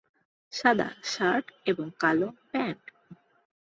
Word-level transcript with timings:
সাদা 0.53 0.87
শার্ট 1.03 1.45
এবং 1.65 1.85
কালো 1.99 2.27
প্যান্ট। 2.51 2.83